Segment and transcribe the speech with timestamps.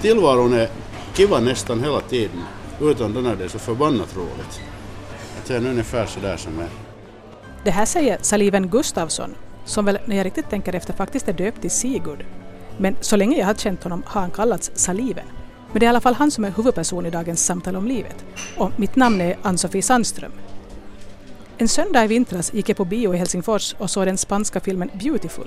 [0.00, 0.68] tillvaron är
[1.14, 2.44] kiva nästan hela tiden.
[2.80, 4.60] Utan den är det så förbannat roligt.
[5.38, 6.68] Att det är ungefär sådär som är.
[7.64, 9.34] Det här säger Saliven Gustafsson,
[9.64, 12.24] som väl när jag riktigt tänker efter faktiskt är döpt till Sigurd.
[12.78, 15.26] Men så länge jag har känt honom har han kallats Saliven.
[15.72, 18.24] Men det är i alla fall han som är huvudperson i dagens samtal om livet.
[18.56, 20.32] Och mitt namn är Ann-Sofie Sandström.
[21.58, 24.90] En söndag i vintras gick jag på bio i Helsingfors och såg den spanska filmen
[24.94, 25.46] Beautiful.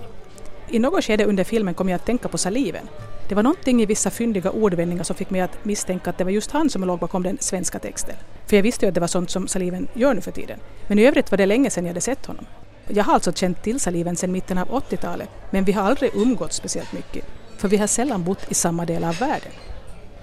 [0.70, 2.88] I något skede under filmen kom jag att tänka på saliven.
[3.30, 6.32] Det var någonting i vissa fyndiga ordvändningar som fick mig att misstänka att det var
[6.32, 8.16] just han som låg bakom den svenska texten.
[8.46, 10.60] För jag visste ju att det var sånt som saliven gör nu för tiden.
[10.88, 12.46] Men i övrigt var det länge sedan jag hade sett honom.
[12.88, 16.56] Jag har alltså känt till saliven sedan mitten av 80-talet, men vi har aldrig umgåtts
[16.56, 17.26] speciellt mycket.
[17.58, 19.52] För vi har sällan bott i samma del av världen.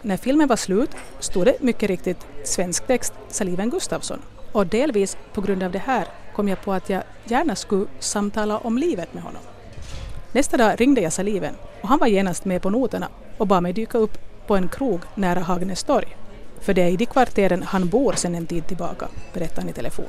[0.02, 4.18] När filmen var slut stod det mycket riktigt svensk text Saliven Gustafsson.
[4.52, 8.58] Och delvis på grund av det här kom jag på att jag gärna skulle samtala
[8.58, 9.42] om livet med honom.
[10.32, 13.08] Nästa dag ringde jag Saliven och han var genast med på noterna
[13.38, 16.16] och bad mig dyka upp på en krog nära Hagnäs torg.
[16.60, 19.72] För det är i de kvarteren han bor sedan en tid tillbaka, berättar han i
[19.72, 20.08] telefon.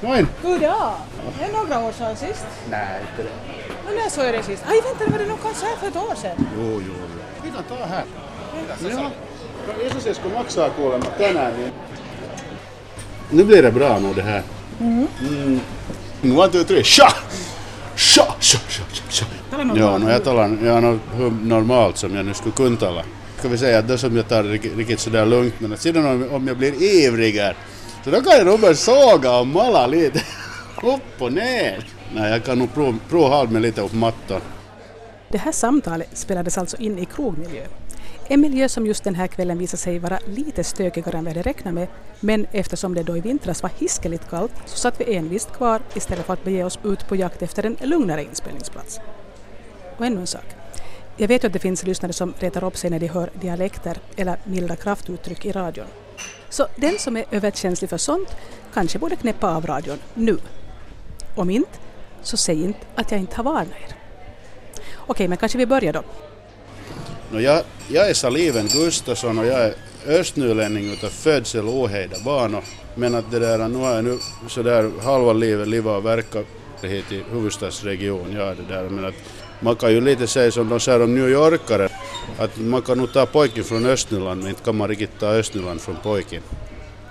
[0.00, 0.28] Moin!
[0.42, 0.94] Goddag!
[1.38, 2.46] Det är några år sedan sist.
[2.70, 3.54] Nej, inte det.
[3.86, 4.64] Men när såg jag det sist?
[4.68, 6.46] Aj, vänta, var det någon konsert för ett år sedan?
[6.58, 6.94] Jo, jo, jo.
[7.42, 8.04] Vi kan ta här.
[8.90, 9.10] Ja.
[9.82, 11.72] Jesus ska maksaa kuulemma tänään, niin...
[13.30, 14.42] Nu blir det bra nog det här.
[14.80, 15.08] Mm.
[16.38, 17.08] One, two, three, tja!
[17.96, 18.33] Tja,
[19.76, 20.98] Ja, no jag talar jag no,
[21.42, 23.04] normalt som jag nu skulle kunna tala.
[23.38, 26.06] Ska vi säga att det som jag tar riktigt, riktigt sådär lugnt, men att sedan
[26.06, 27.56] om, om jag blir ivrigare,
[28.04, 30.22] så då kan jag nog börja såga och mala lite.
[30.82, 31.86] Upp och ner.
[32.14, 32.68] Nej, jag kan nog
[33.08, 34.40] prova, halv med lite upp mattan.
[35.28, 37.62] Det här samtalet spelades alltså in i krogmiljö.
[38.28, 41.42] En miljö som just den här kvällen visade sig vara lite stökigare än vi hade
[41.42, 41.88] räknat med,
[42.20, 46.26] men eftersom det då i vintras var hiskeligt kallt så satt vi envist kvar istället
[46.26, 49.00] för att bege oss ut på jakt efter en lugnare inspelningsplats.
[49.96, 50.44] Och ännu en sak.
[51.16, 53.98] Jag vet ju att det finns lyssnare som retar upp sig när de hör dialekter
[54.16, 55.86] eller milda kraftuttryck i radion.
[56.48, 58.36] Så den som är överkänslig för sånt
[58.74, 60.38] kanske borde knäppa av radion nu.
[61.34, 61.78] Om inte,
[62.22, 63.96] så säg inte att jag inte har varnat er.
[64.96, 66.02] Okej, men kanske vi börjar då.
[67.34, 69.74] No, jag, jag är Saliven Gustafsson och jag är
[70.06, 72.56] östnylänning utav födsel och ohejda barn.
[72.94, 74.18] Men att det där, nu har jag nu
[74.48, 76.46] sådär halva livet livat och verkat
[76.82, 78.32] hit i huvudstadsregion.
[78.32, 79.14] Ja, det där, men att
[79.60, 81.88] man kan ju lite säga som de säger om New Yorkare,
[82.38, 85.80] att man kan nog ta pojken från Östnyland men inte kan man riktigt ta Östnyland
[85.80, 86.42] från pojken.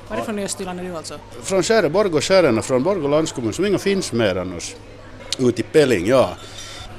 [0.10, 1.20] Varifrån i Östjylland är du alltså?
[1.42, 4.76] Från Skärre, Borgå Skärrena, från Borgå landskommun som inga finns mer annars.
[5.40, 6.38] Ut i Pelling, ja.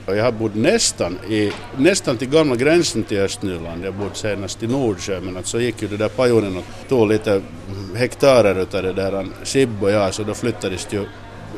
[0.07, 3.85] Och jag har bott nästan, i, nästan till gamla gränsen till Östnyland.
[3.85, 7.09] Jag bodde senast i Nordsjö men att så gick ju det där pajonen och tog
[7.09, 7.43] lite
[7.97, 11.07] hektarer utav det där Sibb och jag så då flyttades ju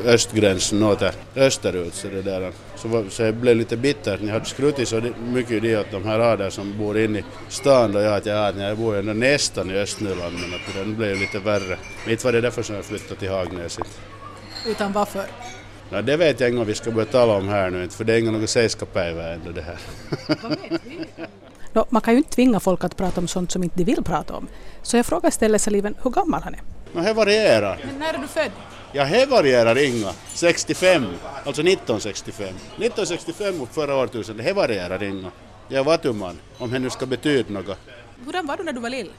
[0.05, 1.03] östgränsen åt
[1.35, 4.17] österut så det där så, var, så jag blev lite bitter.
[4.21, 7.91] Ni hade skrutit så mycket det att de här rader som bor inne i stan
[7.91, 11.17] då jag att jag, att jag bor ju nästan i Östnyland men att det blev
[11.17, 11.77] lite värre.
[12.03, 13.79] Men inte var det därför som jag flyttade till Hagnäs.
[14.67, 15.25] Utan varför?
[15.89, 18.03] Ja, det vet jag inte om vi ska börja tala om här nu inte, för
[18.03, 19.77] det är några sällskapspäivä ändå det här.
[21.73, 24.03] No, man kan ju inte tvinga folk att prata om sånt som inte de vill
[24.03, 24.47] prata om.
[24.81, 26.61] Så jag frågar istället Saliven hur gammal han är.
[26.93, 27.79] No, det varierar.
[27.85, 28.51] Men när är du född?
[28.91, 30.11] Ja, det varierar inga.
[30.33, 31.05] 65,
[31.45, 32.47] alltså 1965.
[32.47, 35.31] 1965 och förra årtusendet, det varierar inga.
[35.67, 37.77] Jag är vatuman, om det nu ska betyda något.
[38.25, 39.11] Hurdan var du när du var lill?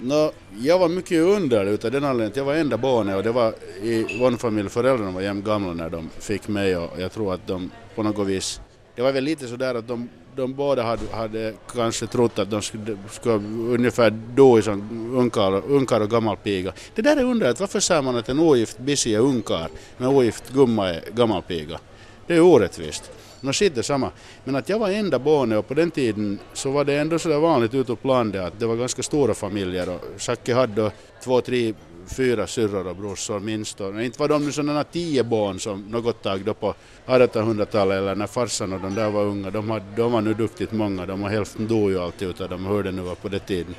[0.00, 3.32] No, jag var mycket underlig utav den anledningen att jag var enda barnet och det
[3.32, 7.34] var i vår familj, föräldrarna var jämt gamla när de fick mig och jag tror
[7.34, 8.60] att de på något vis,
[8.94, 12.62] det var väl lite sådär att de, de båda hade, hade kanske trott att de
[12.62, 13.34] skulle, skulle
[13.74, 16.72] ungefär dö som unkar, unkar och gammal piga.
[16.94, 20.52] Det där är underligt, varför säger man att en ogift bisi är unkar men ogift
[20.52, 21.80] gumma är gammal piga?
[22.26, 23.10] Det är orättvist.
[23.40, 24.10] Nå shit det samma.
[24.44, 27.38] Men att jag var enda barnet och på den tiden så var det ändå sådär
[27.38, 30.90] vanligt ute på landet att det var ganska stora familjer och Jackie hade då
[31.24, 31.74] två, tre,
[32.16, 33.80] fyra syrror och brorsor minst.
[33.80, 36.74] Och inte var de nu sådana tio barn som något tag då på
[37.06, 39.50] 1800-talet eller när farsan och de där var unga.
[39.50, 42.66] De, hade, de var nu duktigt många, de var hälften dog ju alltid utav dem,
[42.66, 43.74] hur det nu var på den tiden.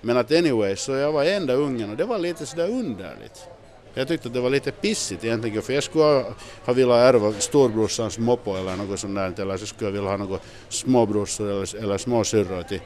[0.00, 3.46] Men att anyway, så jag var enda ungen och det var lite sådär underligt.
[3.94, 6.24] Jag tyckte att det var lite pissigt egentligen för jag skulle
[6.64, 10.16] ha, velat ärva storbrorsans moppo eller något sånt där eller så skulle jag vilja ha
[10.16, 12.80] något småbrorsor eller, eller småsyrror till,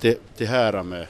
[0.00, 1.06] till, till hära med.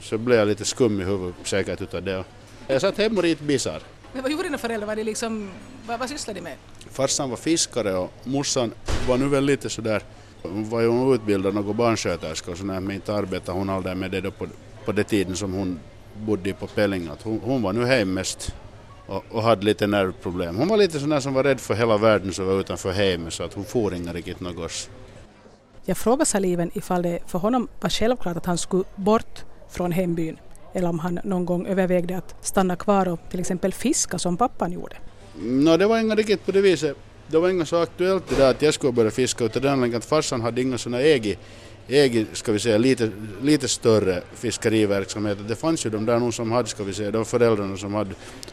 [0.00, 2.24] Så blev jag lite skum i huvudet säkert utav det.
[2.66, 3.82] Jag satt hemma och rit bisar.
[4.12, 4.86] Men vad gjorde dina föräldrar?
[4.86, 5.50] Var de liksom,
[5.86, 6.56] vad, vad sysslade de med?
[6.90, 8.72] Farsan var fiskare och morsan
[9.08, 10.02] var nu väl lite sådär,
[10.42, 14.20] hon var ju utbildad någon barnsköterska och sådär men inte arbetade hon aldrig med det
[14.20, 14.46] då på,
[14.84, 15.80] på den tiden som hon
[16.26, 17.10] bodde på Pelling.
[17.22, 18.54] Hon, hon var nu hem mest
[19.06, 20.56] och, och hade lite nervproblem.
[20.56, 23.32] Hon var lite sån där som var rädd för hela världen som var utanför hemmet
[23.32, 24.90] så att hon får inga riktigt något.
[25.84, 30.38] Jag frågade Saliven ifall det för honom var självklart att han skulle bort från hembyn
[30.74, 34.72] eller om han någon gång övervägde att stanna kvar och till exempel fiska som pappan
[34.72, 34.96] gjorde.
[35.42, 36.96] No, det var inga riktigt på det viset.
[37.26, 40.04] Det var inga så aktuellt det där att jag skulle börja fiska utan den att
[40.04, 41.36] farsan hade inga sådana egen,
[41.88, 43.10] egen, ska vi säga, lite,
[43.42, 45.38] lite större fiskeriverksamhet.
[45.48, 48.10] Det fanns ju de där nog som hade, ska vi säga, de föräldrarna som hade,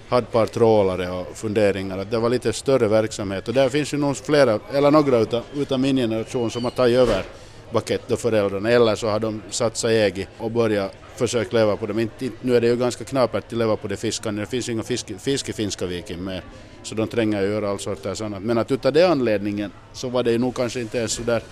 [0.09, 1.97] hade ett par trålare och funderingar.
[1.97, 5.43] Att det var lite större verksamhet och där finns ju nog flera, eller några utav,
[5.55, 7.23] utav min generation som har tagit över
[7.71, 12.01] Bakett och föräldrarna eller så har de satsat eget och börjat försöka leva på det.
[12.01, 14.83] inte, nu är det ju ganska knapert att leva på det fiskande, det finns inga
[14.83, 16.43] fisk, fisk i Finska viken mer.
[16.83, 18.43] Så de tränger ju göra all sorters annat.
[18.43, 21.43] Men att utav den anledningen så var det ju nog kanske inte ens så där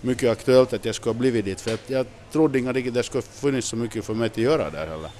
[0.00, 1.60] mycket aktuellt att jag skulle ha blivit dit.
[1.60, 4.38] För att jag trodde inte riktigt att det skulle funnits så mycket för mig att
[4.38, 5.10] göra där heller.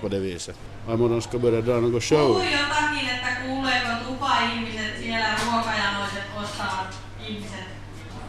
[0.00, 0.56] På det viset.
[0.88, 2.34] Aamu de ska börja dra någon show.
[2.34, 6.90] Puhu jotakin, että kuuleeko tupa-ihmiset siellä ruokajanoiset ostavat
[7.28, 7.66] ihmiset.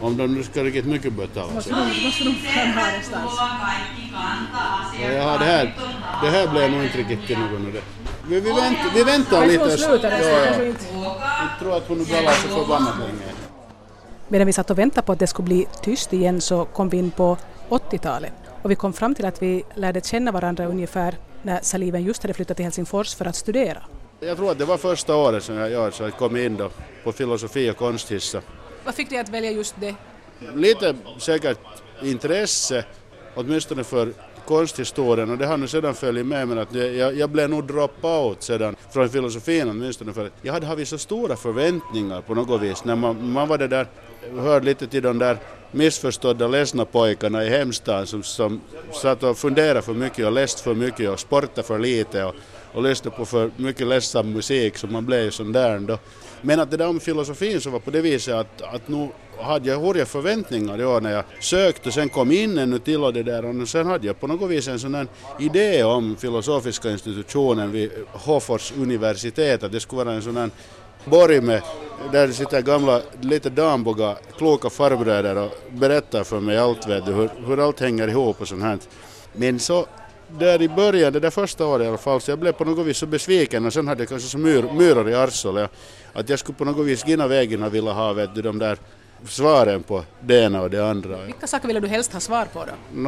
[0.01, 1.53] Om de nu ska riktigt mycket betala.
[1.53, 3.31] Måste nog fram här någonstans.
[3.31, 5.75] Tuolla kaikki kantaa Ja, ja, det, här,
[6.21, 7.81] det här blev nog inte riktigt till någon det.
[8.29, 9.77] Vi, vi, vänt, vi väntar Jag lite.
[10.93, 11.15] Ja.
[11.41, 13.36] Jag tror att hon galar så förbannat länge.
[14.27, 16.97] Medan vi satt och väntade på att det skulle bli tyst igen så kom vi
[16.97, 17.37] in på
[17.69, 22.23] 80-talet och vi kom fram till att vi lärde känna varandra ungefär när Saliven just
[22.23, 23.83] hade flyttat till Helsingfors för att studera.
[24.19, 26.69] Jag tror att det var första året som jag, jag, så jag kom in då
[27.03, 28.41] på filosofi och konsthissa.
[28.83, 29.95] Vad fick dig att välja just det?
[30.55, 31.59] Lite säkert
[32.01, 32.85] intresse,
[33.35, 34.13] åtminstone för
[34.47, 37.67] konsthistorien och det har nu sedan följt med men att det- jag, jag blev nog
[37.67, 42.35] drop out sedan från filosofin åtminstone för att jag hade haft så stora förväntningar på
[42.35, 43.87] något vis när man, man var det där,
[44.39, 45.37] hörde lite till de där
[45.71, 48.61] missförstådda ledsna pojkarna i hemstaden som, som
[49.01, 52.35] satt och funderade för mycket och läst för mycket och sportade för lite och,
[52.73, 55.97] och lyssnade på för mycket ledsam musik så man blev ju sån där ändå.
[56.41, 59.09] Men att det där om filosofin så var på det viset att, att nu
[59.41, 63.13] hade jag hårda förväntningar ja, när jag sökte och sen kom in ännu till och
[63.13, 65.07] det där och sen hade jag på något vis en sån här
[65.39, 70.49] idé om filosofiska institutionen vid Hofors universitet att det skulle vara en sån här
[71.05, 71.61] borg med
[72.11, 77.11] där det sitter gamla lite damboga kloka farbröder och berättar för mig allt vet du,
[77.11, 78.79] hur, hur allt hänger ihop och sånt här.
[79.33, 79.85] Men så
[80.39, 82.85] där i början, det där första året i alla fall, så jag blev på något
[82.85, 85.71] vis så besviken och sen hade jag kanske så myr, myror i arslet
[86.13, 88.77] att jag skulle på något vis gina vägen och vilja ha vet du, de där
[89.25, 91.17] svaren på det ena och det andra.
[91.25, 93.01] Vilka saker ville du helst ha svar på då?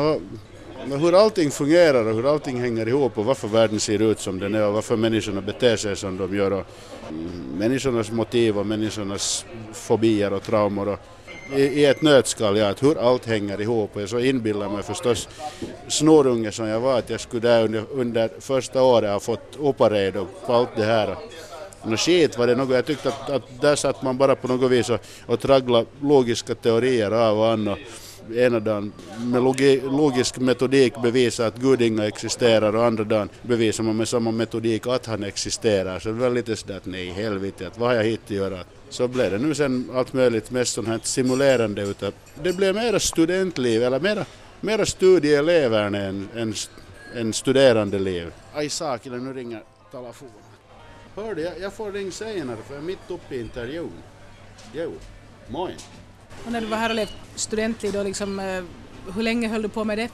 [0.87, 4.39] Men hur allting fungerar och hur allting hänger ihop och varför världen ser ut som
[4.39, 6.65] den är och varför människorna beter sig som de gör och
[7.09, 10.99] mm, människornas motiv och människornas fobier och traumor och
[11.55, 14.83] i, i ett nötskal, ja, att hur allt hänger ihop och jag så inbillar mig
[14.83, 15.29] förstås
[15.87, 20.25] snorunge som jag var att jag skulle där under, under första året ha fått uppareda
[20.45, 21.15] på allt det här.
[21.83, 24.71] Nå skit var det något, jag tyckte att, att där satt man bara på något
[24.71, 27.77] vis och, och tragglade logiska teorier av och an och
[28.35, 33.83] ena dagen med logi, logisk metodik bevisa att Gud inga existerar och andra dagen bevisar
[33.83, 35.99] man med samma metodik att han existerar.
[35.99, 38.59] Så det var lite sådär att nej helvete, att vad har jag hit att göra?
[38.89, 42.99] Så blev det nu sen allt möjligt mest sånt här simulerande utav, det blev mera
[42.99, 44.25] studentliv eller mera,
[44.61, 45.95] mera studieelever än,
[46.35, 46.53] än,
[47.15, 48.31] än studerandeliv.
[48.53, 50.33] Aj Sakila, nu ringer telefonen.
[51.25, 53.91] Hörde, jag, jag får ring senare för jag är mitt uppe i intervjun.
[54.73, 54.91] Jo,
[55.47, 55.75] moin.
[56.45, 58.63] Och när du var här och levt studentliv då liksom, eh,
[59.15, 60.09] hur länge höll du på med det?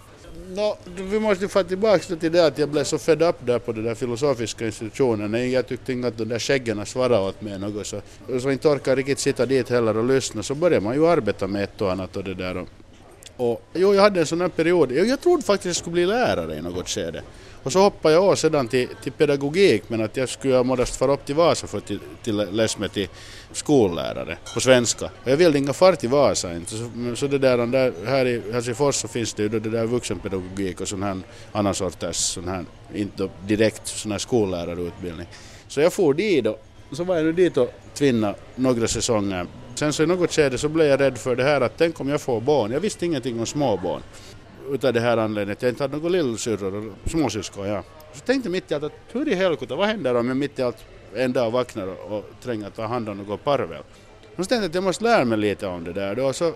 [0.47, 3.71] No, vi måste få tillbaka till det att jag blev så fed up där på
[3.71, 5.31] den där filosofiska institutionen.
[5.31, 8.01] Nej, Jag tyckte inte att de där skäggen svarade åt mig något så,
[8.41, 10.43] så inte orkade riktigt sitta dit heller och lyssna.
[10.43, 12.57] Så började man ju arbeta med ett och annat och det där.
[12.57, 12.67] Och,
[13.37, 14.91] och jo, jag hade en sån här period.
[14.91, 17.23] Jag, jag trodde faktiskt att jag skulle bli lärare i något skede.
[17.65, 21.13] Och så hoppade jag av sedan till, till pedagogik men att jag skulle modest fara
[21.13, 23.07] upp till Vasa för att till, till läsa mig till
[23.51, 25.05] skollärare på svenska.
[25.05, 26.71] Och jag ville inga far till Vasa inte.
[26.71, 30.81] Så, så det där, där, här i Helsingfors så finns det ju det där vuxenpedagogik
[30.81, 31.17] och sån här
[31.51, 35.27] annan sorters sån här, inte direkt sån här skollärarutbildning.
[35.67, 39.47] Så jag for dit och så var jag nu dit och tvinna några säsonger.
[39.75, 42.09] Sen så i något skede så blev jag rädd för det här att tänk om
[42.09, 42.71] jag får barn.
[42.71, 44.01] Jag visste ingenting om småbarn
[44.71, 45.57] utav det här anledningen.
[45.59, 47.67] Jag inte hade några lillsyrror och småsyskon.
[47.67, 47.83] Ja.
[48.13, 50.59] Så tänkte jag mitt i allt att hur i helvete, vad händer om jag mitt
[50.59, 53.83] i allt en dag vaknar och, och tränger ta hand om något parvel?
[54.21, 56.15] Så tänkte jag att jag måste lära mig lite om det där.
[56.15, 56.33] Då.
[56.33, 56.53] Så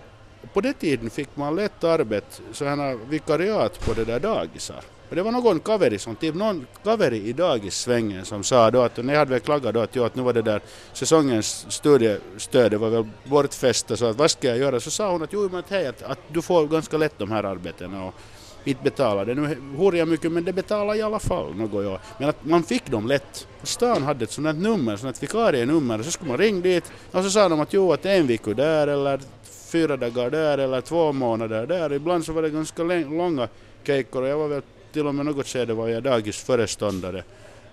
[0.52, 4.84] på den tiden fick man lätt arbete, sådana vikariat på det där dagisar.
[5.10, 8.96] Och det var någon kaveri som, typ någon kaveri i dagissvängen som sa då att
[8.96, 10.60] när jag hade väl klagat då att, jo, att nu var det där
[10.92, 14.80] säsongens studiestöd det var väl bortfästa så att vad ska jag göra?
[14.80, 17.30] Så sa hon att jo men att hej att, att du får ganska lätt de
[17.30, 18.14] här arbetena och
[18.64, 19.34] inte betala det.
[19.34, 21.98] Nu hur jag mycket men det betalar i alla fall något jag.
[22.18, 23.46] Men att man fick dem lätt.
[23.62, 26.92] Stan hade ett sånt här nummer, sånt här vikarienummer och så skulle man ringa dit
[27.10, 29.20] och så sa de att jo att en vecka där eller
[29.72, 31.92] fyra dagar där eller två månader där.
[31.92, 33.48] Ibland så var det ganska långa
[33.84, 37.22] kejkor och jag var väl till och med något skede var jag dagisföreståndare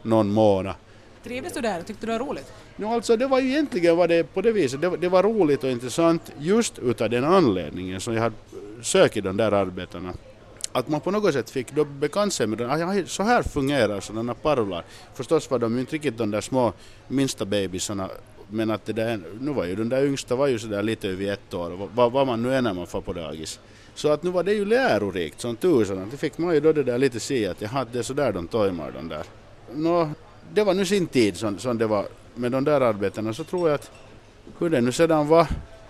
[0.02, 0.76] någon månad.
[1.24, 1.82] Trivdes du där?
[1.82, 2.54] Tyckte du det var roligt?
[2.76, 4.82] No, alltså det var ju egentligen var det på det viset.
[4.82, 8.36] Det, det var roligt och intressant just utav den anledningen som jag hade
[8.82, 10.14] sökt de där arbetena.
[10.72, 13.08] Att man på något sätt fick då bekant sig med den.
[13.08, 14.84] Så här fungerar sådana parolar.
[15.14, 16.74] Förstås var de ju inte riktigt de där små
[17.08, 18.10] minsta bebisarna
[18.50, 21.32] men att det där, nu var ju den där yngsta var ju sådär lite över
[21.34, 23.60] ett år, vad, vad man nu är när man får på dagis.
[23.98, 26.08] Så att nu var det ju lärorikt som tusan.
[26.12, 28.48] Det fick man ju då det där lite se att jaha, det är sådär de
[28.48, 29.24] tojmar de där.
[29.74, 30.10] Nå,
[30.54, 33.70] det var nu sin tid som, som det var med de där arbetena så tror
[33.70, 33.92] jag att
[34.60, 35.48] hur det nu sedan var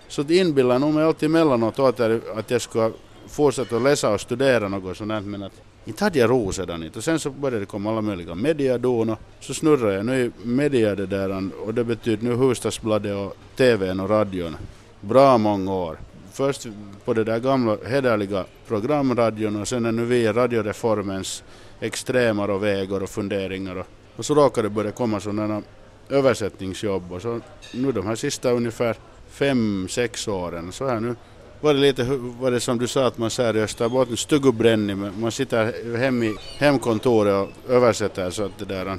[0.08, 2.92] så inbillar nog mig alltid emellanåt att jag skulle
[3.28, 5.52] fortsätta läsa och studera något sånt men att
[5.84, 6.98] inte hade jag ro sedan inte.
[6.98, 10.46] Och sen så började det komma alla möjliga mediadon och så snurrade jag nu i
[10.46, 14.56] media det där och det betyder nu Hufvudstadsbladet och TVn och radion.
[15.00, 15.98] Bra många år.
[16.38, 16.66] Först
[17.04, 21.42] på det där gamla hederliga programradion och sen är nu vi radioreformens
[21.80, 25.62] extremare vägar och funderingar och, och så råkade det börja komma sådana
[26.08, 27.40] översättningsjobb och så
[27.74, 28.96] nu de här sista ungefär
[29.28, 31.16] fem, sex åren så här nu
[31.60, 32.04] var det lite
[32.40, 36.36] var det som du sa att man säger i Österbotten, stuggubränning, man sitter hem i
[36.58, 38.98] hemkontoret och översätter så att det där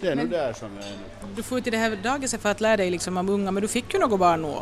[0.00, 1.34] det är nog där som jag är nu.
[1.36, 3.68] Du får till det här dagiset för att lära dig liksom om unga, men du
[3.68, 4.54] fick ju något barn nu?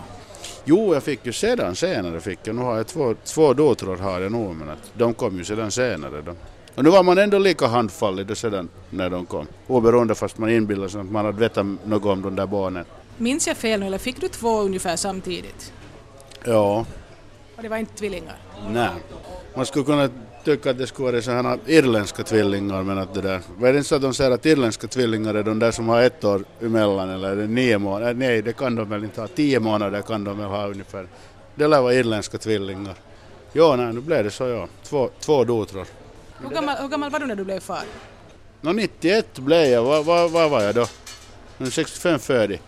[0.65, 2.57] Jo, jag fick ju sedan senare fick jag.
[2.57, 5.71] Nu har jag två, två döttrar har jag nog, men att de kom ju sedan
[5.71, 6.23] senare.
[6.23, 6.33] Då.
[6.75, 9.47] Och nu var man ändå lika handfallig då sedan när de kom.
[9.67, 12.85] Oberoende fast man inbillade sig att man hade vetat något om de där barnen.
[13.17, 15.73] Minns jag fel nu eller fick du två ungefär samtidigt?
[16.45, 16.87] Ja.
[17.57, 18.37] Och det var inte tvillingar?
[18.71, 18.91] Nej.
[19.55, 20.11] Man skulle kunna
[20.47, 23.89] tycka att det skulle vara sådana irländska tvillingar men att det där, var det inte
[23.89, 27.11] så att de säger att irländska tvillingar är de där som har ett år emellan
[27.11, 28.15] eller är det nio månader?
[28.15, 31.09] Nej, det kan de väl inte ha, tio månader kan de väl ha ungefär.
[31.55, 32.95] Det lär vara irländska tvillingar.
[33.53, 34.69] Ja, nej, nu blev det så ja.
[34.83, 35.87] Två, två dotrar.
[36.41, 37.85] Hur gammal, hur gammal var du när du blev far?
[38.61, 40.87] Nå, 91 blev jag, vad va, va var jag då?
[41.71, 42.59] 65 född,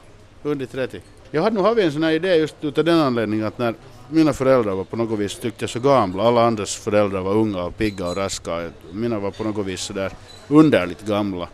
[0.43, 1.01] under 30.
[1.31, 3.75] Jag hade nog haft en sån här idé just utav den anledningen att när
[4.11, 6.23] mina föräldrar var på något vis, tyckte jag, så gamla.
[6.23, 8.71] Alla andras föräldrar var unga och pigga och raska.
[8.93, 10.13] Mina var på något vis sådär
[10.49, 11.49] underligt gamla.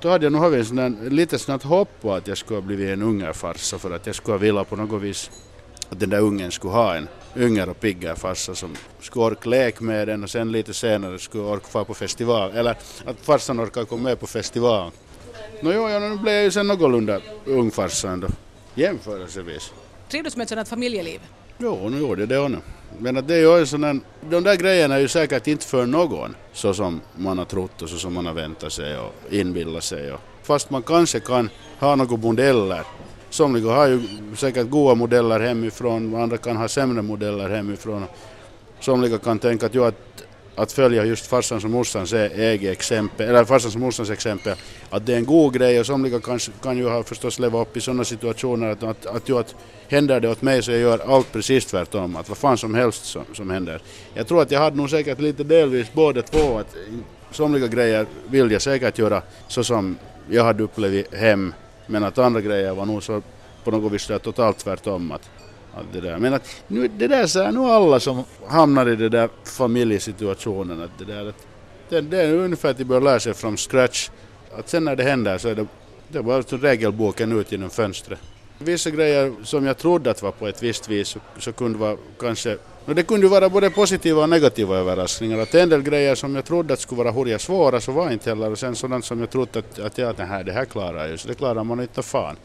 [0.00, 2.88] Då hade jag nog haft en lite snabbt hopp på att jag skulle ha blivit
[2.88, 5.30] en ungerfarsa för att jag skulle vilja på något vis
[5.88, 9.84] att den där ungen skulle ha en yngre och piggare farsa som skulle orka leka
[9.84, 12.50] med den och sen lite senare skulle orka fara på festival.
[12.52, 14.90] Eller att farsan orkar komma med på festival.
[15.62, 18.28] Nå jo, ja, nu blev jag ju sen någorlunda ung farsa ändå,
[18.74, 19.72] jämförelsevis.
[20.10, 21.20] Trivdes du med ett sådant familjeliv?
[21.58, 22.58] Jo, nu gjorde det nu.
[22.98, 26.34] Men att det är ju sådana, de där grejerna är ju säkert inte för någon
[26.52, 30.12] så som man har trott och så som man har väntat sig och inbillat sig.
[30.12, 32.82] Och, fast man kanske kan ha några modeller.
[33.30, 34.02] Somliga har ju
[34.36, 38.04] säkert goda modeller hemifrån, andra kan ha sämre modeller hemifrån.
[38.80, 40.24] Somliga kan tänka att, jo, att
[40.56, 44.54] att följa just farsans och morsans e- eget exempel, eller farsans och morsans exempel,
[44.90, 47.76] att det är en god grej och somliga kan, kan ju ha förstås leva upp
[47.76, 49.54] i sådana situationer att, att, att, att
[49.88, 53.04] händer det åt mig så jag gör allt precis tvärtom, att vad fan som helst
[53.04, 53.80] som, som händer.
[54.14, 56.76] Jag tror att jag hade nog säkert lite delvis båda två, att
[57.30, 59.98] somliga grejer vill jag säkert göra så som
[60.30, 61.54] jag hade upplevt hem,
[61.86, 63.22] men att andra grejer var nog så
[63.64, 65.12] på något vis totalt tvärtom.
[65.12, 65.30] Att,
[65.76, 66.18] att det där.
[66.18, 70.82] Men att, nu, det där säger nog alla som hamnar i den där familjesituationen.
[70.82, 71.46] Att det, där, att
[71.88, 74.10] det, det är ungefär att de bör lära sig från scratch.
[74.58, 75.66] Att sen när det händer så är det,
[76.08, 78.18] det är bara som regelboken ut genom fönstret.
[78.58, 81.96] Vissa grejer som jag trodde att var på ett visst vis så, så kunde vara
[82.20, 85.38] kanske No, det kunde vara både positiva och negativa överraskningar.
[85.38, 88.30] Att en del grejer som jag trodde att skulle vara hurja svåra så var inte
[88.30, 88.50] heller.
[88.50, 91.10] Och sen sådant som jag trodde att, att ja, det, här, det här klarar jag
[91.10, 92.36] ju, så det klarar man inte fan.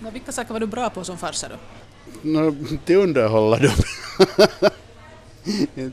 [0.00, 1.54] Men vilka saker var du bra på som farsa då?
[2.22, 3.72] No, till underhålla dem.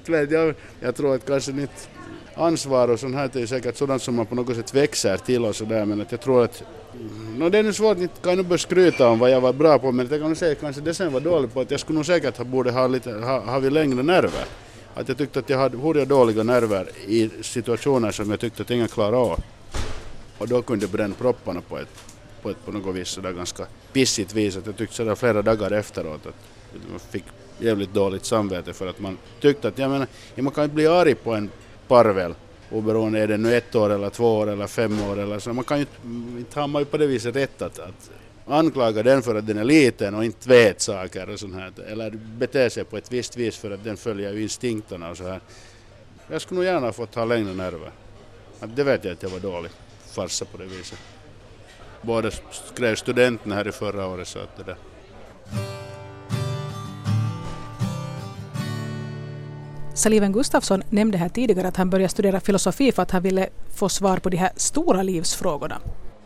[0.29, 1.89] jag, jag tror att kanske mitt
[2.35, 5.55] ansvar och sånt här är säkert sådant som man på något sätt växer till och
[5.55, 6.63] sådär men att jag tror att
[7.37, 9.79] no, det är nu svårt, inte kan jag börja skryta om vad jag var bra
[9.79, 12.05] på men jag kan säga kanske det sen var dålig på att jag skulle nog
[12.05, 14.45] säkert ha, borde ha lite, ha, ha vi längre nerver.
[14.93, 18.71] Att jag tyckte att jag hade, hade dåliga nerver i situationer som jag tyckte att
[18.71, 19.39] ingen klarade av.
[20.37, 22.10] Och då kunde jag bränna propparna på ett
[22.41, 25.71] på ett på något vis sådär ganska pissigt vis att jag tyckte sådär flera dagar
[25.71, 26.35] efteråt att
[26.89, 27.23] man fick
[27.59, 31.15] jävligt dåligt samvete för att man tyckte att, jag menar, man kan inte bli arg
[31.15, 31.49] på en
[31.87, 32.33] parvel
[32.71, 35.53] oberoende är det nu ett år eller två år eller fem år eller så.
[35.53, 35.85] Man kan ju
[36.37, 38.11] inte ha man ju på det viset rätt att, att
[38.45, 41.73] anklaga den för att den är liten och inte vet saker och sånt här.
[41.87, 45.39] Eller bete sig på ett visst vis för att den följer instinkterna och så här.
[46.27, 47.91] Jag skulle nog gärna fått ha längre nerver.
[48.75, 49.71] Det vet jag att jag var dålig
[50.05, 50.99] farsa på det viset
[52.01, 54.27] båda skrev studenten här i förra året.
[54.27, 54.75] Så att det där.
[59.93, 63.89] Saliven Gustafsson nämnde här tidigare att han började studera filosofi för att han ville få
[63.89, 65.77] svar på de här stora livsfrågorna.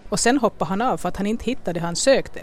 [0.10, 2.40] Och sen hoppade han av för att han inte hittade det han sökte.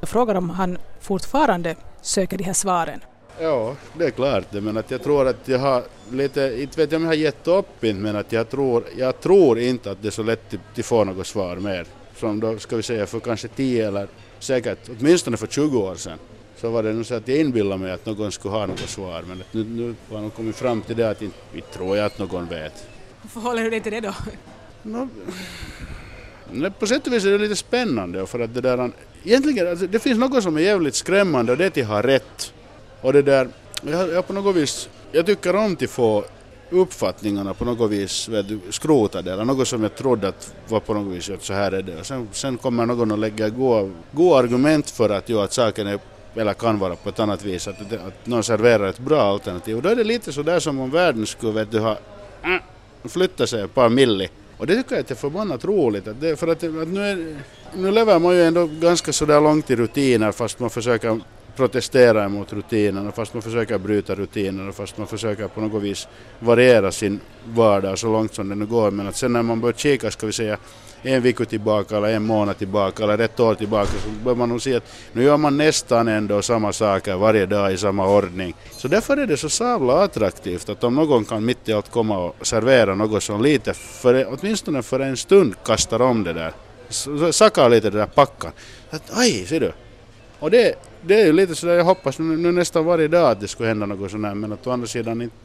[0.00, 3.00] Jag frågar om han fortfarande söker de här svaren.
[3.40, 6.92] Ja, det är klart det, men att jag tror att jag har lite, inte vet
[6.92, 10.08] jag om jag har gett upp men att jag tror, jag tror inte att det
[10.08, 11.86] är så lätt att få något svar mer.
[12.22, 16.18] Som då ska vi säga för kanske 10 eller säkert åtminstone för 20 år sedan
[16.56, 19.24] så var det nog så att jag inbillade mig att någon skulle ha något svar
[19.28, 22.18] men nu, nu har de kommit fram till det att inte, inte tror jag att
[22.18, 22.86] någon vet.
[23.22, 24.14] Hur förhåller du dig till det då?
[24.82, 25.08] No,
[26.78, 28.90] på sätt och vis är det lite spännande för att det där,
[29.24, 32.52] egentligen, alltså, det finns något som är jävligt skrämmande och det är att ha rätt.
[33.00, 33.48] Och det där,
[33.82, 36.24] jag, jag på något vis, jag tycker om att få
[36.72, 41.16] uppfattningarna på något vis du, skrotade eller något som jag trodde att var på något
[41.16, 42.00] vis att så här är det.
[42.00, 45.86] Och sen, sen kommer någon och lägger goda, goda argument för att, jo, att saken
[45.86, 45.98] är
[46.34, 49.76] eller kan vara på ett annat vis, att, att någon serverar ett bra alternativ.
[49.76, 51.98] Och då är det lite så där som om världen skulle vet du, ha
[52.42, 54.28] äh, flyttat sig ett par milli.
[54.56, 56.08] Och det tycker jag är förbannat roligt.
[56.08, 57.36] Att det, för att, att nu, är,
[57.74, 61.20] nu lever man ju ändå ganska sådär långt i rutiner fast man försöker
[61.56, 66.08] protesterar mot rutinerna fast man försöker bryta rutinerna fast man försöker på något vis
[66.40, 68.90] variera sin vardag så långt som det nu går.
[68.90, 70.58] Men att sen när man börjar kika, ska vi säga,
[71.02, 74.62] en vecka tillbaka eller en månad tillbaka eller ett år tillbaka så börjar man nog
[74.62, 78.54] se att nu gör man nästan ändå samma saker varje dag i samma ordning.
[78.70, 82.18] Så därför är det så sabla attraktivt att om någon kan mitt i allt komma
[82.18, 86.52] och servera något som lite, för, åtminstone för en stund kastar om det där,
[87.32, 88.52] sakar lite det där packan.
[88.90, 89.72] Att, aj, ser du,
[90.42, 93.40] och det, det är ju lite sådär, jag hoppas nu, nu nästan varje dag att
[93.40, 95.36] det skulle hända något sånt här, men att å andra sidan inte,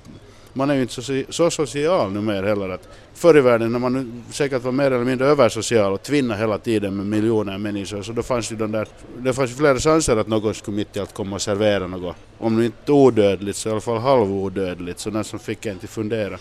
[0.53, 2.69] man är ju inte så, så social numera heller.
[2.69, 6.57] Att förr i världen när man säkert var mer eller mindre översocial och tvinnade hela
[6.57, 8.87] tiden med miljoner människor så då fanns ju den där,
[9.17, 12.15] det fanns ju flera chanser att någon skulle mitt i allt komma och servera något.
[12.37, 15.89] Om nu inte odödligt så i alla fall halvodödligt, så den som fick en till
[15.89, 16.37] fundera.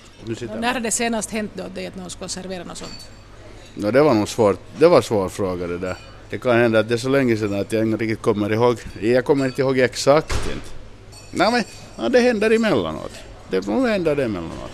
[0.58, 3.10] När har det senast hänt då att någon skulle servera något sånt?
[3.74, 5.96] No, det var nog svårt, det var en svår fråga det där.
[6.30, 8.76] Det kan hända att det är så länge sedan att jag inte riktigt kommer ihåg.
[9.00, 10.66] Jag kommer inte ihåg exakt inte.
[11.30, 11.62] Nej men
[11.96, 13.12] ja, det händer emellanåt.
[13.50, 14.70] Det nog händer det emellanåt.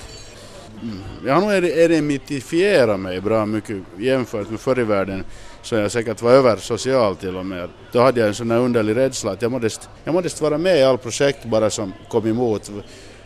[0.83, 0.99] Mm.
[1.27, 5.25] Jag har nog eremitifierat mig bra mycket jämfört med förr i världen
[5.63, 7.69] så jag säkert var översocial till och med.
[7.93, 10.79] Då hade jag en sån här underlig rädsla att jag måste, jag måste vara med
[10.79, 12.71] i all projekt bara som kom emot.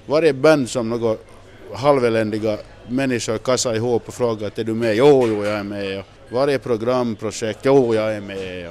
[0.06, 1.26] Varje band som något
[1.74, 2.58] halveländiga
[2.88, 4.96] människor kassade ihop och frågade att är du med?
[4.96, 8.70] Jo, jo, jag är med varje programprojekt, jo jag är med.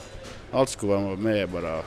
[0.51, 1.81] Allt skulle vara med bara.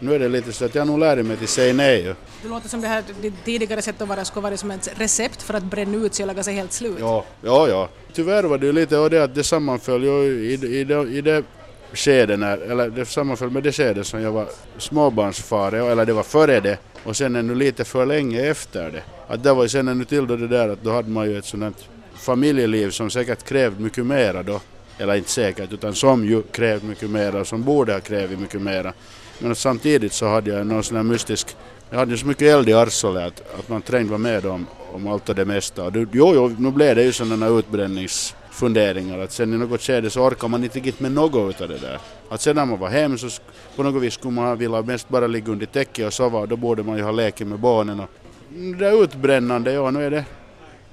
[0.00, 2.14] Nu är det lite så att jag nog lärde mig att säga nej.
[2.42, 5.42] Det låter som det här ditt tidigare sätt att vara skulle vara som ett recept
[5.42, 6.96] för att bränna ut sig och laga sig helt slut.
[7.00, 7.88] Ja, ja, ja.
[8.12, 11.20] Tyvärr var det ju lite och det att det sammanföll ju i, i, det, i
[11.20, 11.44] det
[11.92, 14.46] skede när, eller det sammanföll med det skede som jag var
[14.78, 19.02] småbarnsfar, eller det var före det och sen ännu lite för länge efter det.
[19.28, 21.38] Att det var ju sen ännu till då det där att då hade man ju
[21.38, 24.60] ett sådant familjeliv som säkert krävde mycket mera då
[24.98, 28.62] eller inte säkert, utan som ju krävt mycket mera och som borde ha krävt mycket
[28.62, 28.92] mera.
[29.38, 31.56] Men samtidigt så hade jag någon sån här mystisk,
[31.90, 34.66] jag hade ju så mycket eld i arslet att, att man trängde vara med om,
[34.92, 35.84] om allt och det mesta.
[35.84, 40.10] Och det, jo, jo, nu blev det ju sådana utbränningsfunderingar att sen i något skede
[40.10, 41.98] så orkar man inte riktigt med något av det där.
[42.28, 43.28] Att sen när man var hem så
[43.76, 46.56] på något vis skulle man vilja mest bara ligga under täcket och sova och då
[46.56, 48.00] borde man ju ha lekt med barnen.
[48.00, 48.08] Och
[48.54, 50.24] mm, det där utbrännande, ja nu är det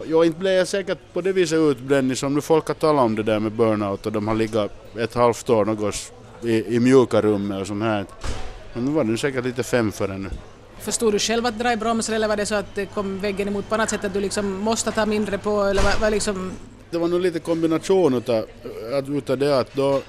[0.05, 3.23] inte blev jag säkert på det viset utbränd som nu folk har talat om det
[3.23, 7.61] där med burnout och de har legat ett halvt år något i, i mjuka rummet
[7.61, 8.05] och sånt här.
[8.73, 10.29] Men nu var det säkert lite fem för ännu.
[10.79, 13.47] Förstod du själv att dra i bromsen eller var det så att det kom väggen
[13.47, 16.51] emot på annat sätt att du liksom måste ta mindre på eller var, var liksom...
[16.89, 18.45] Det var nog lite kombination utav,
[19.07, 20.01] utav det att då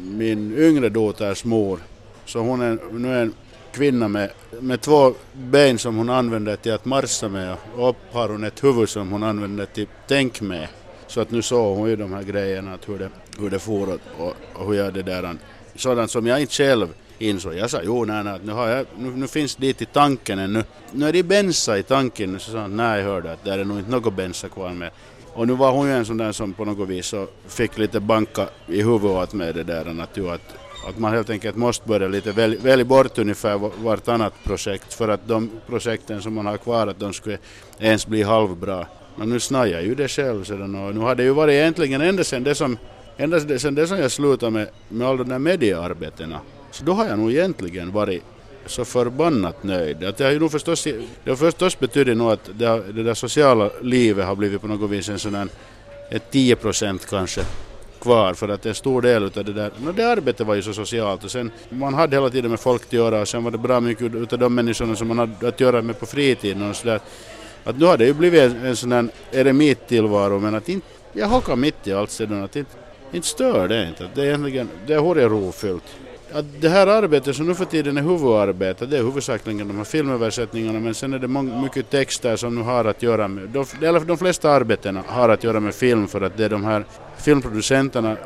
[0.00, 1.78] min yngre dotters mor,
[2.26, 3.30] så hon är nu är
[3.72, 4.30] kvinna med,
[4.60, 8.64] med två ben som hon använder till att marscha med och upp har hon ett
[8.64, 10.68] huvud som hon använder till tänk med.
[11.06, 13.08] Så att nu såg hon ju de här grejerna, att hur det,
[13.38, 15.36] hur det for och, och, och hur jag det där,
[15.76, 17.54] sådant som jag inte själv insåg.
[17.54, 20.64] Jag sa jo nej, nej nu, har jag, nu, nu finns det i tanken ännu.
[20.92, 22.40] Nu är det bensa i tanken.
[22.40, 24.90] Så sa hon nej hörde att det är nog inte något bensa kvar med.
[25.34, 28.00] Och nu var hon ju en sån där som på något vis så fick lite
[28.00, 32.08] banka i huvudet åt med det där att, att att man helt enkelt måste börja
[32.08, 36.86] lite välja, välja bort ungefär vartannat projekt för att de projekten som man har kvar
[36.86, 37.38] att de skulle
[37.78, 38.86] ens bli halvbra.
[39.16, 42.24] Men nu snajar ju det själv sedan och nu har det ju varit egentligen ända
[42.24, 42.78] sedan det som,
[43.16, 46.40] ända sedan det som jag slutade med, med alla de där mediearbetena
[46.70, 48.22] så då har jag nog egentligen varit
[48.66, 50.04] så förbannat nöjd.
[50.04, 50.84] Att det har ju nog förstås,
[51.24, 54.90] det har förstås betyder nog att det, det där sociala livet har blivit på något
[54.90, 55.48] vis en sån här,
[56.10, 57.40] ett 10 procent kanske
[58.02, 60.72] kvar för att en stor del av det där, no, det arbetet var ju så
[60.72, 63.58] socialt och sen man hade hela tiden med folk att göra och sen var det
[63.58, 67.00] bra mycket av de människorna som man hade att göra med på fritiden och sådär.
[67.64, 71.26] Att nu har det ju blivit en, en sån här eremittillvaro men att inte, jag
[71.26, 72.70] hakar mitt i allt sedan att inte,
[73.12, 74.08] inte stör det inte.
[74.14, 75.84] Det är egentligen, det är rofyllt.
[76.34, 79.84] Att det här arbetet som nu för tiden är huvudarbetet, det är huvudsakligen de här
[79.84, 81.28] filmöversättningarna men sen är det
[81.62, 85.44] mycket texter som nu har att göra med, de, eller de flesta arbetena har att
[85.44, 86.84] göra med film för att det är de här
[87.16, 88.16] filmproducenterna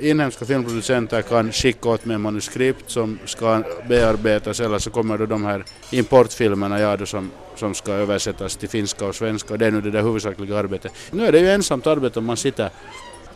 [0.00, 5.44] inhemska filmproducenter kan skicka åt mig manuskript som ska bearbetas eller så kommer då de
[5.44, 9.70] här importfilmerna ja, då som, som ska översättas till finska och svenska och det är
[9.70, 10.92] nu det där huvudsakliga arbetet.
[11.10, 12.70] Nu är det ju ensamt arbete om man sitter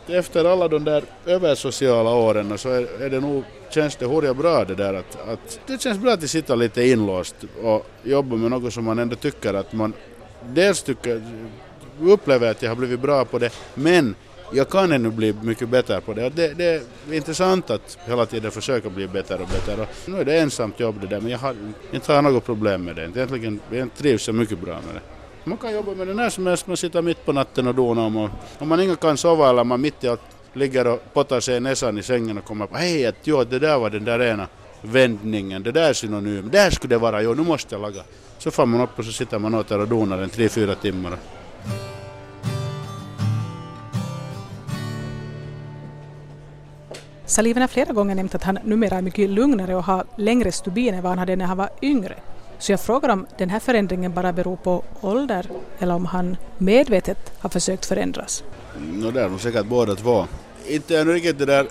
[0.09, 4.65] efter alla de där översociala åren så är, är det nog, känns det hurja bra
[4.65, 8.73] det där att, att det känns bra att sitta lite inlåst och jobba med något
[8.73, 9.93] som man ändå tycker att man
[10.41, 11.21] dels tycker,
[12.01, 14.15] upplever att jag har blivit bra på det men
[14.53, 16.29] jag kan ännu bli mycket bättre på det.
[16.29, 16.53] det.
[16.53, 16.81] Det, är
[17.13, 19.81] intressant att hela tiden försöka bli bättre och bättre.
[19.81, 21.55] Och nu är det ensamt jobb det där men jag har
[21.91, 23.03] inte har något problem med det.
[23.03, 25.16] Egentligen jag trivs jag mycket bra med det.
[25.47, 28.05] Man kan jobba med det när som helst, man sitter mitt på natten och donar
[28.05, 28.29] om, och,
[28.59, 30.21] om man inte kan sova eller man mitt i allt
[30.53, 33.79] ligger och pottar sig näsan i sängen och kommer på hej att jo, det där
[33.79, 34.47] var den där ena
[34.81, 38.01] vändningen, det där är synonym, där skulle det vara, jo nu måste jag laga.
[38.37, 41.17] Så får man upp och så sitter man åter och donar en tre, fyra timmar.
[47.25, 50.93] Saliven har flera gånger nämnt att han numera är mycket lugnare och har längre stubin
[50.93, 52.15] än vad han hade när han var yngre.
[52.59, 55.45] Så jag frågar om den här förändringen bara beror på ålder
[55.79, 58.43] eller om han medvetet har försökt förändras.
[58.79, 60.27] No, det är nog säkert båda två.
[60.67, 61.67] Inte ännu riktigt det där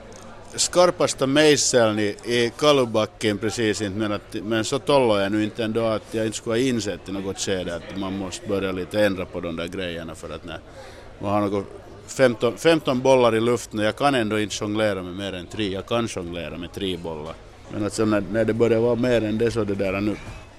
[0.54, 5.64] skarpaste mejseln i, i kalvbacken precis inte men, att, men så tollar jag nu inte
[5.64, 9.04] ändå att jag inte skulle ha insett i något skede att man måste börja lite
[9.04, 10.58] ändra på de där grejerna för att när
[11.18, 11.66] man har något
[12.06, 15.72] 15, 15 bollar i luften och jag kan ändå inte jonglera med mer än tre.
[15.72, 17.34] Jag kan jonglera med tre bollar.
[17.72, 20.16] Men alltså när, när det börjar vara mer än det så det där nu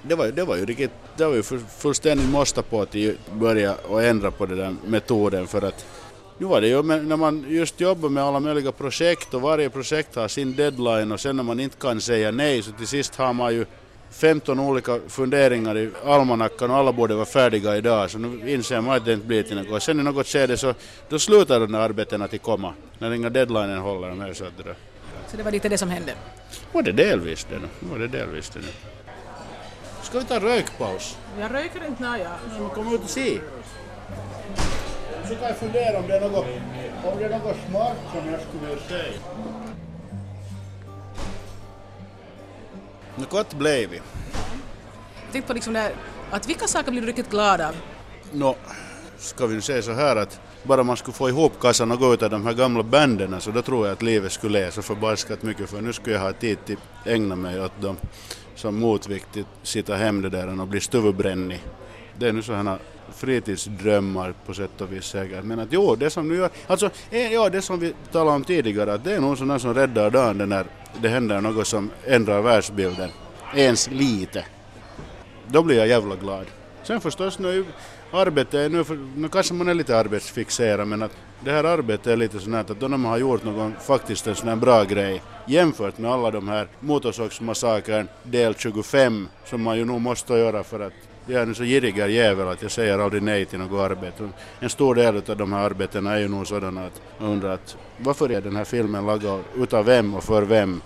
[0.07, 1.43] det var, det var ju riktigt, det var ju
[1.77, 2.95] fullständigt måste på att
[3.33, 5.85] börja och ändra på den där metoden för att
[6.37, 10.15] nu var det ju när man just jobbar med alla möjliga projekt och varje projekt
[10.15, 13.33] har sin deadline och sen när man inte kan säga nej så till sist har
[13.33, 13.65] man ju
[14.11, 18.97] 15 olika funderingar i almanackan och alla borde vara färdiga idag så nu inser man
[18.97, 19.83] att det inte blir till något.
[19.83, 20.73] Sen i något skede så
[21.09, 24.37] då slutar de där arbetena till komma när inga deadlinen håller med.
[24.37, 24.75] Så, att det
[25.27, 26.13] så det var lite det som hände?
[26.71, 27.87] Var det delvis det.
[27.91, 28.96] Var det delvis det nu.
[30.07, 31.17] Ska vi ta rökpaus?
[31.39, 32.31] Jag röker inte när jag...
[32.59, 33.39] Men kom ut och se.
[35.27, 36.45] Så kan jag fundera om det är något,
[37.03, 39.19] om det är något smart som jag skulle vilja säga.
[43.15, 43.95] Nå gott blev vi.
[43.95, 45.91] Jag tänkte på liksom det,
[46.31, 47.75] att vilka saker blir du riktigt glad av?
[48.31, 48.55] Nå,
[49.17, 52.23] ska vi säga så här att bara man skulle få ihop kassan och gå ut
[52.23, 55.69] av de här gamla banden så då tror jag att livet skulle läsa förbaskat mycket
[55.69, 57.97] för nu skulle jag ha tid till att ägna mig åt dem
[58.57, 61.63] som motvikt till sitta hem det där och bli stuvbrännig.
[62.19, 62.77] Det är nu sådana
[63.15, 65.43] fritidsdrömmar på sätt och vis säkert.
[65.43, 68.43] Men att jo, det som nu gör, alltså eh, ja, det som vi talade om
[68.43, 70.65] tidigare, att det är nog sådana som räddar dagen när
[71.01, 73.09] det händer något som ändrar världsbilden.
[73.55, 74.45] Ens lite.
[75.47, 76.45] Då blir jag jävla glad.
[76.83, 77.65] Sen förstås nu
[78.11, 78.83] arbetet, nu,
[79.15, 82.79] nu kanske man är lite arbetsfixerad men att det här arbetet är lite sånt att
[82.79, 86.31] då när man har gjort någon faktiskt en sån här bra grej jämfört med alla
[86.31, 90.93] de här Motorsågsmassakern del 25 som man ju nog måste göra för att
[91.25, 94.29] jag är en så girig jävel att jag säger aldrig nej till något arbete.
[94.59, 97.77] En stor del av de här arbetena är ju nog sådana att man undrar att
[97.97, 100.81] varför är den här filmen lagad utav vem och för vem?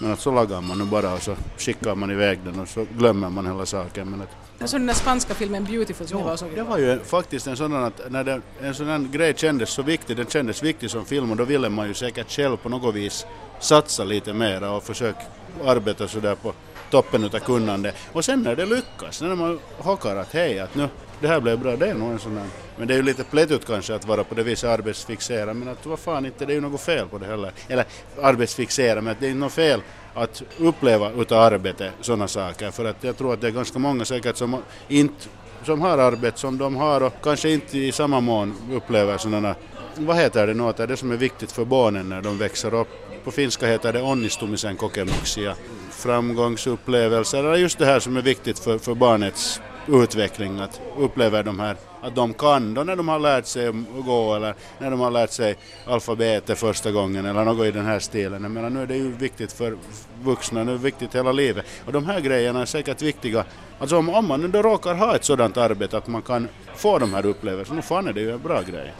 [0.00, 2.86] Men att så lagar man nu bara och så skickar man iväg den och så
[2.98, 4.10] glömmer man hela saken.
[4.10, 6.78] Men att jag såg den där spanska filmen Beautiful som jo, var så Det var
[6.78, 10.26] ju faktiskt en sådan att när det, en sån här grej kändes så viktig, den
[10.26, 13.26] kändes viktig som film och då ville man ju säkert själv på något vis
[13.60, 15.22] satsa lite mera och försöka
[15.64, 16.52] arbeta sådär på
[16.90, 17.92] toppen utav kunnande.
[18.12, 20.88] Och sen när det lyckas, när man hockar att hej, att nu
[21.24, 22.46] det här blev bra, det är nog en sån här.
[22.76, 25.86] Men det är ju lite plättigt kanske att vara på det viset arbetsfixerad, men att
[25.86, 27.52] vad fan inte, det är ju något fel på det heller.
[27.68, 27.84] Eller
[28.22, 29.82] arbetsfixerad, men att det är inte något fel
[30.14, 32.70] att uppleva utav arbete sådana saker.
[32.70, 35.28] För att jag tror att det är ganska många säkert som inte
[35.64, 39.54] som har arbete som de har och kanske inte i samma mån upplever sådana,
[39.96, 42.88] vad heter det nu, det som är viktigt för barnen när de växer upp.
[43.24, 45.54] På finska heter det onnistumisen kokemuksia,
[45.90, 51.60] framgångsupplevelser, eller just det här som är viktigt för, för barnets utveckling, att uppleva de
[51.60, 53.74] här, att de kan då när de har lärt sig att
[54.06, 57.98] gå eller när de har lärt sig alfabetet första gången eller något i den här
[57.98, 58.42] stilen.
[58.42, 59.76] Jag menar, nu är det ju viktigt för
[60.22, 61.66] vuxna, nu är det viktigt hela livet.
[61.86, 63.44] Och de här grejerna är säkert viktiga.
[63.78, 66.98] Alltså om, om man nu då råkar ha ett sådant arbete att man kan få
[66.98, 68.92] de här upplevelserna, då fan är det ju en bra grej.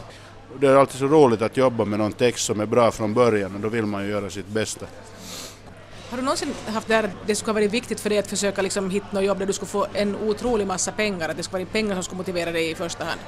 [0.60, 3.54] Det är alltid så roligt att jobba med någon text som är bra från början
[3.54, 4.86] och då vill man ju göra sitt bästa.
[6.14, 8.26] Har du någonsin haft det här att det skulle ha varit viktigt för dig att
[8.26, 11.42] försöka liksom hitta något jobb där du skulle få en otrolig massa pengar, att det
[11.42, 13.20] skulle vara pengar som skulle motivera dig i första hand?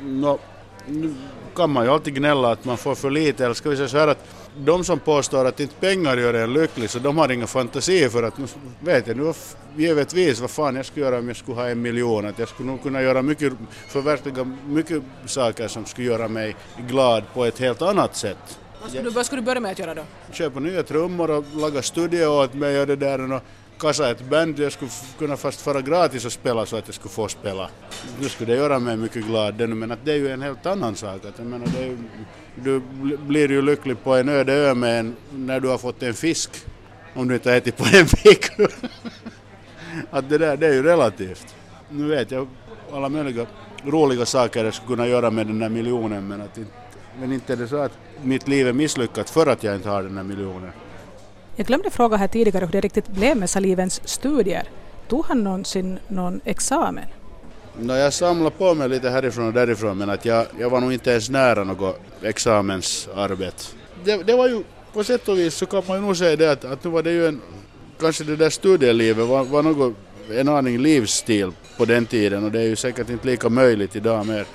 [0.00, 0.38] No,
[0.86, 1.14] nu
[1.54, 3.98] kan man ju alltid gnälla att man får för lite, eller ska vi säga så
[3.98, 4.24] här att
[4.58, 8.22] de som påstår att inte pengar gör en lycklig, så de har inga fantasi för
[8.22, 8.46] att nu
[8.80, 9.32] vet jag nu
[9.76, 12.68] givetvis vad fan jag skulle göra om jag skulle ha en miljon, att jag skulle
[12.68, 13.52] nog kunna göra mycket,
[13.88, 16.56] förverkliga mycket saker som skulle göra mig
[16.88, 18.58] glad på ett helt annat sätt.
[18.80, 20.02] Vad skulle, du, vad ska du börja med att göra då?
[20.32, 23.42] Köpa nya trummor och laga studio åt mig och det där och
[23.78, 27.12] kassa ett band jag skulle kunna fast fara gratis och spela så att jag skulle
[27.12, 27.70] få spela.
[28.20, 30.96] Nu skulle det göra mig mycket glad men att det är ju en helt annan
[30.96, 31.24] sak.
[31.24, 31.96] Att jag menar, det är,
[32.54, 32.82] du
[33.18, 36.50] blir ju lycklig på en öde ö med en, när du har fått en fisk
[37.14, 38.68] om du inte har ätit på en vecka.
[40.10, 41.54] att det där det är ju relativt.
[41.90, 42.48] Nu vet jag
[42.92, 43.46] alla möjliga
[43.84, 46.58] roliga saker jag skulle kunna göra med den där miljonen men att
[47.20, 50.02] men inte är det så att mitt liv är misslyckat för att jag inte har
[50.02, 50.70] den här miljonen.
[51.56, 54.68] Jag glömde fråga här tidigare hur det riktigt blev med Salivens studier.
[55.08, 57.04] Tog han någonsin någon examen?
[57.78, 60.92] No, jag samlade på mig lite härifrån och därifrån men att jag, jag var nog
[60.92, 63.64] inte ens nära något examensarbete.
[64.04, 66.52] Det, det var ju på sätt och vis så kan man ju nog säga det
[66.52, 67.40] att, att nu var det ju en,
[68.00, 69.94] kanske det där studielivet var, var något,
[70.30, 74.26] en aning livsstil på den tiden och det är ju säkert inte lika möjligt idag
[74.26, 74.46] mer.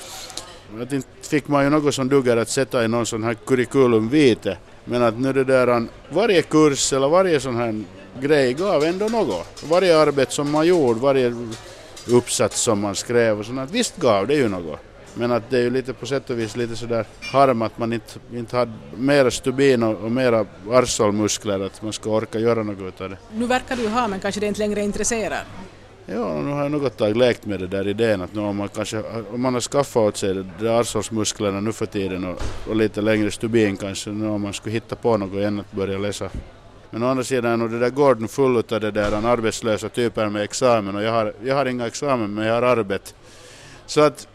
[0.82, 4.10] Att inte fick man ju något som duger att sätta i någon sån här curriculum
[4.10, 4.58] vitae.
[4.86, 7.84] Men att nu det där, varje kurs eller varje sån här
[8.20, 9.63] grej gav ändå något.
[9.70, 11.34] Varje arbete som man gjorde, varje
[12.08, 14.80] uppsats som man skrev och sånt, visst gav det ju något.
[15.13, 17.94] Men att det är ju lite på sätt och vis lite sådär harm att man
[17.94, 23.02] inte, inte hade mera stubin och, och mera arsolmuskler att man ska orka göra något
[23.02, 23.17] av det.
[23.34, 25.44] Nu verkar du ha men kanske det inte längre intresserar?
[26.05, 28.69] Ja, nu har jag något tag lekt med det där idén att nu om man,
[28.69, 33.01] kanske, om man har skaffat åt sig de arsolsmusklerna nu för tiden och, och, lite
[33.01, 36.29] längre stubin kanske, nu om man skulle hitta på något än att börja läsa.
[36.89, 40.41] Men å andra sidan är det där gården full av det där arbetslösa typer med
[40.43, 43.11] examen och jag har, jag har inga examen men jag har arbete.
[43.85, 44.27] Så att...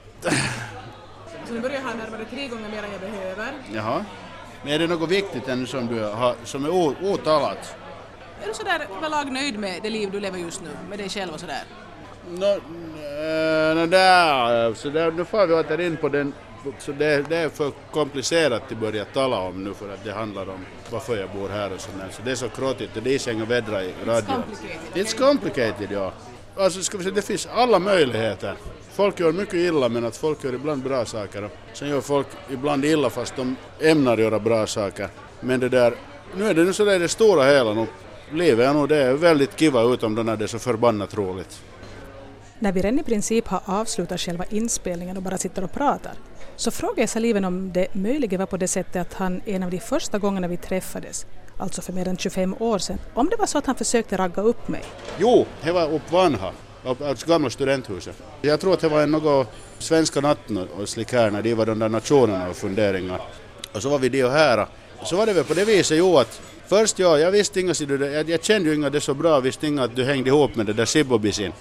[1.48, 3.52] Så nu börjar jag ha närmare tre gånger mer än jag behöver.
[3.74, 4.04] Jaha.
[4.62, 6.70] Men är det något viktigt ännu som, du har, som är
[7.04, 7.76] otalat?
[8.46, 11.32] Är du sådär överlag nöjd med det liv du lever just nu, med dig själv
[11.32, 11.62] och sådär?
[12.30, 12.60] No,
[13.74, 16.32] no, där, så där, nu får vi åter in på den,
[16.78, 20.42] så det, det, är för komplicerat att börja tala om nu för att det handlar
[20.42, 22.08] om varför jag bor här och sådär.
[22.10, 24.34] Så det är så krottigt, det är inga vädra i radio.
[24.94, 25.88] It's complicated.
[25.90, 26.12] Ja.
[26.56, 28.54] Alltså ska vi säga, det finns alla möjligheter.
[28.92, 31.50] Folk gör mycket illa men att folk gör ibland bra saker.
[31.72, 35.08] Sen gör folk ibland illa fast de ämnar göra bra saker.
[35.40, 35.94] Men det där,
[36.36, 37.86] nu är det nu så där det stora hela nog
[38.32, 41.62] livet är nog det är väldigt kiva utom när det är så förbannat roligt.
[42.58, 46.12] När vi redan i princip har avslutat själva inspelningen och bara sitter och pratar
[46.56, 49.70] så frågade jag Saliven om det möjligen var på det sättet att han en av
[49.70, 51.26] de första gångerna vi träffades,
[51.58, 54.42] alltså för mer än 25 år sedan, om det var så att han försökte ragga
[54.42, 54.82] upp mig.
[55.18, 56.52] Jo, det var upp Vanha,
[56.84, 58.22] alltså gamla studenthuset.
[58.42, 61.66] Jag tror att det var en något svenska natten och slik här när de var
[61.66, 63.20] de där nationerna och funderingar.
[63.74, 64.66] Och så var vi de och här.
[65.04, 67.74] Så var det väl på det viset jo att Först ja, jag visste inga,
[68.12, 70.66] jag, jag kände ju inga det så bra, visste inga att du hängde ihop med
[70.66, 71.52] det där Sibobisin.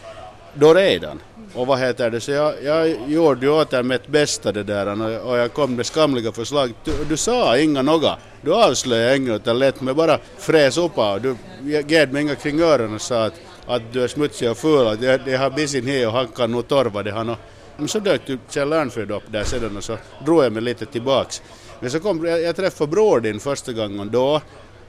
[0.53, 1.19] Då redan.
[1.53, 5.37] Och vad heter det, så jag, jag gjorde ju åter mitt bästa det där och
[5.37, 6.73] jag kom med skamliga förslag.
[6.83, 11.21] Du, du sa inga några, du avslöjade inget utan lät mig bara fräsa upp och
[11.21, 11.35] du
[11.81, 13.33] gav mig inga kring öronen och sa att,
[13.67, 16.51] att du är smutsig och ful och jag, jag har Bisin här och han kan
[16.51, 17.35] nog torva det han
[17.77, 20.85] Men så dök ju Kjell Örnfrid upp där sedan och så drog jag mig lite
[20.85, 21.41] tillbaks.
[21.79, 24.41] Men så kom, jag, jag träffade bror din första gången då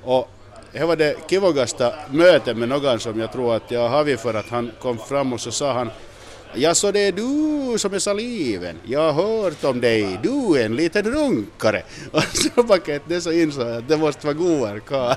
[0.07, 0.29] och
[0.73, 4.35] det var det kivogasta mötet med någon som jag tror att jag har vi för
[4.35, 5.90] att han kom fram och så sa han
[6.55, 8.77] Ja, så det är du som är saliven.
[8.85, 10.19] Jag har hört om dig.
[10.23, 11.83] Du är en liten runkare.
[12.12, 15.16] Och så paket det så insåg jag att det måste vara goar karl.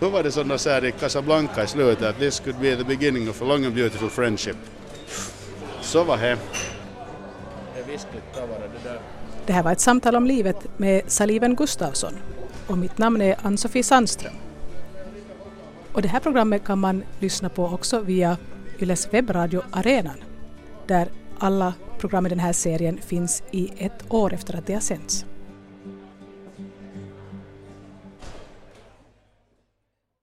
[0.00, 2.84] Då var det sådana så här i Casablanca i slutet att this could be the
[2.84, 4.56] beginning of a long and beautiful friendship.
[5.80, 6.38] Så var det.
[9.46, 12.12] Det här var ett samtal om livet med Saliven Gustafsson
[12.68, 14.32] och mitt namn är Ann-Sofie Sandström.
[15.92, 18.36] Och det här programmet kan man lyssna på också via
[18.78, 20.16] Yles webbradio Arenan
[20.86, 24.80] där alla program i den här serien finns i ett år efter att de har
[24.80, 25.24] sänts.